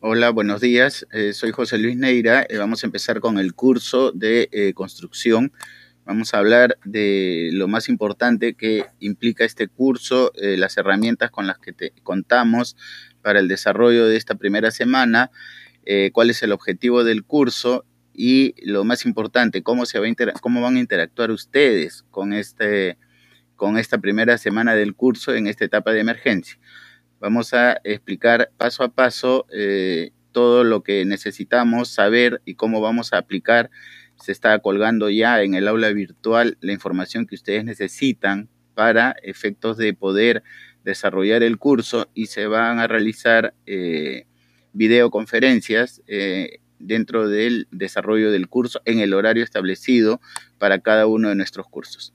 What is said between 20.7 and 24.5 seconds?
a interactuar ustedes con, este, con esta primera